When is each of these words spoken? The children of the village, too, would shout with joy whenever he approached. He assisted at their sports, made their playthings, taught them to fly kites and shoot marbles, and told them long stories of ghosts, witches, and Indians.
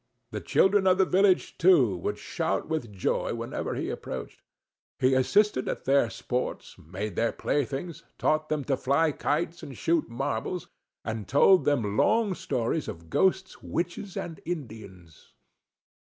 The 0.31 0.41
children 0.41 0.87
of 0.87 0.97
the 0.97 1.05
village, 1.05 1.59
too, 1.59 1.95
would 1.97 2.17
shout 2.17 2.67
with 2.67 2.91
joy 2.91 3.35
whenever 3.35 3.75
he 3.75 3.91
approached. 3.91 4.41
He 4.97 5.13
assisted 5.13 5.69
at 5.69 5.85
their 5.85 6.09
sports, 6.09 6.75
made 6.79 7.15
their 7.15 7.31
playthings, 7.31 8.01
taught 8.17 8.49
them 8.49 8.63
to 8.63 8.77
fly 8.77 9.11
kites 9.11 9.61
and 9.61 9.77
shoot 9.77 10.09
marbles, 10.09 10.67
and 11.05 11.27
told 11.27 11.65
them 11.65 11.95
long 11.97 12.33
stories 12.33 12.87
of 12.87 13.11
ghosts, 13.11 13.61
witches, 13.61 14.17
and 14.17 14.39
Indians. 14.43 15.35